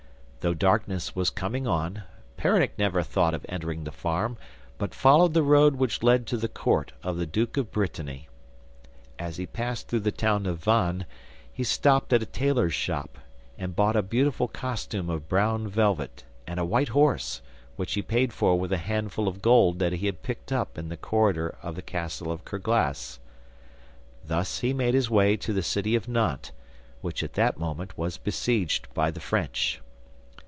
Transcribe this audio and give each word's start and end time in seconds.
Though 0.43 0.55
darkness 0.55 1.15
was 1.15 1.29
coming 1.29 1.67
on, 1.67 2.01
Peronnik 2.35 2.71
never 2.75 3.03
thought 3.03 3.35
of 3.35 3.45
entering 3.47 3.83
the 3.83 3.91
farm, 3.91 4.37
but 4.79 4.95
followed 4.95 5.35
the 5.35 5.43
road 5.43 5.75
which 5.75 6.01
led 6.01 6.25
to 6.25 6.35
the 6.37 6.47
court 6.47 6.93
of 7.03 7.17
the 7.17 7.27
duke 7.27 7.57
of 7.57 7.71
Brittany. 7.71 8.27
As 9.19 9.37
he 9.37 9.45
passed 9.45 9.87
through 9.87 9.99
the 9.99 10.11
town 10.11 10.47
of 10.47 10.57
Vannes 10.57 11.03
he 11.53 11.63
stopped 11.63 12.11
at 12.11 12.23
a 12.23 12.25
tailor's 12.25 12.73
shop, 12.73 13.19
and 13.59 13.75
bought 13.75 13.95
a 13.95 14.01
beautiful 14.01 14.47
costume 14.47 15.11
of 15.11 15.29
brown 15.29 15.67
velvet 15.67 16.23
and 16.47 16.59
a 16.59 16.65
white 16.65 16.89
horse, 16.89 17.43
which 17.75 17.93
he 17.93 18.01
paid 18.01 18.33
for 18.33 18.57
with 18.59 18.73
a 18.73 18.77
handful 18.77 19.27
of 19.27 19.43
gold 19.43 19.77
that 19.77 19.93
he 19.93 20.07
had 20.07 20.23
picked 20.23 20.51
up 20.51 20.75
in 20.75 20.89
the 20.89 20.97
corridor 20.97 21.55
of 21.61 21.75
the 21.75 21.83
castle 21.83 22.31
of 22.31 22.45
Kerglas. 22.45 23.19
Thus 24.25 24.61
he 24.61 24.73
made 24.73 24.95
his 24.95 25.07
way 25.07 25.37
to 25.37 25.53
the 25.53 25.61
city 25.61 25.93
of 25.93 26.07
Nantes, 26.07 26.51
which 27.01 27.21
at 27.21 27.33
that 27.33 27.59
moment 27.59 27.95
was 27.95 28.17
besieged 28.17 28.91
by 28.95 29.11
the 29.11 29.19
French. 29.21 29.79